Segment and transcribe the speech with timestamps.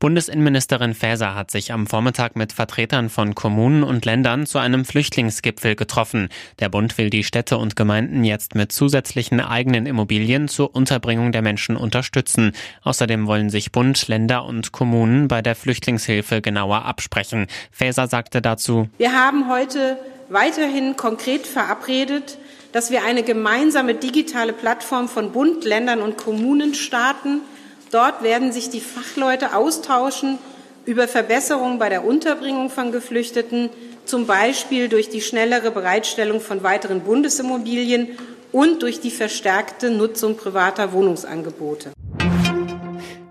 [0.00, 5.74] Bundesinnenministerin Faeser hat sich am Vormittag mit Vertretern von Kommunen und Ländern zu einem Flüchtlingsgipfel
[5.74, 6.28] getroffen.
[6.60, 11.42] Der Bund will die Städte und Gemeinden jetzt mit zusätzlichen eigenen Immobilien zur Unterbringung der
[11.42, 12.52] Menschen unterstützen.
[12.84, 17.48] Außerdem wollen sich Bund, Länder und Kommunen bei der Flüchtlingshilfe genauer absprechen.
[17.72, 22.38] Faeser sagte dazu, Wir haben heute weiterhin konkret verabredet,
[22.70, 27.40] dass wir eine gemeinsame digitale Plattform von Bund, Ländern und Kommunen starten,
[27.90, 30.38] Dort werden sich die Fachleute austauschen
[30.84, 33.70] über Verbesserungen bei der Unterbringung von Geflüchteten,
[34.04, 38.18] zum Beispiel durch die schnellere Bereitstellung von weiteren Bundesimmobilien
[38.52, 41.92] und durch die verstärkte Nutzung privater Wohnungsangebote.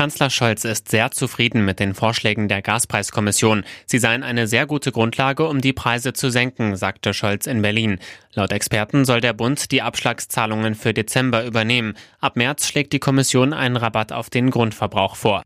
[0.00, 3.64] Kanzler Scholz ist sehr zufrieden mit den Vorschlägen der Gaspreiskommission.
[3.84, 7.98] Sie seien eine sehr gute Grundlage, um die Preise zu senken, sagte Scholz in Berlin.
[8.32, 11.98] Laut Experten soll der Bund die Abschlagszahlungen für Dezember übernehmen.
[12.18, 15.42] Ab März schlägt die Kommission einen Rabatt auf den Grundverbrauch vor.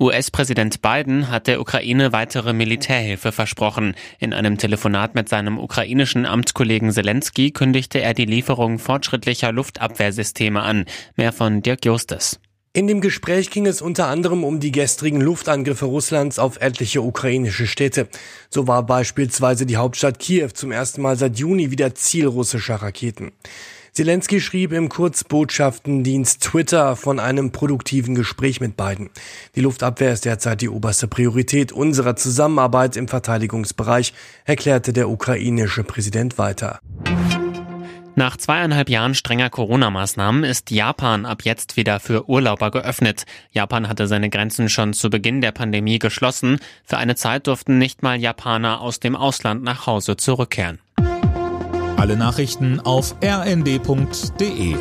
[0.00, 3.96] US-Präsident Biden hat der Ukraine weitere Militärhilfe versprochen.
[4.18, 10.86] In einem Telefonat mit seinem ukrainischen Amtskollegen Zelensky kündigte er die Lieferung fortschrittlicher Luftabwehrsysteme an.
[11.16, 12.40] Mehr von Dirk Justes.
[12.76, 17.68] In dem Gespräch ging es unter anderem um die gestrigen Luftangriffe Russlands auf etliche ukrainische
[17.68, 18.08] Städte.
[18.50, 23.30] So war beispielsweise die Hauptstadt Kiew zum ersten Mal seit Juni wieder Ziel russischer Raketen.
[23.92, 29.10] Zelensky schrieb im Kurzbotschaftendienst Twitter von einem produktiven Gespräch mit beiden.
[29.54, 34.14] Die Luftabwehr ist derzeit die oberste Priorität unserer Zusammenarbeit im Verteidigungsbereich,
[34.46, 36.80] erklärte der ukrainische Präsident weiter.
[38.16, 43.24] Nach zweieinhalb Jahren strenger Corona-Maßnahmen ist Japan ab jetzt wieder für Urlauber geöffnet.
[43.50, 46.60] Japan hatte seine Grenzen schon zu Beginn der Pandemie geschlossen.
[46.84, 50.78] Für eine Zeit durften nicht mal Japaner aus dem Ausland nach Hause zurückkehren.
[51.96, 54.76] Alle Nachrichten auf rnd.de